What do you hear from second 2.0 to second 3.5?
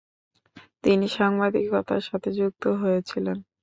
সাথে যুক্ত হয়েছিলেন।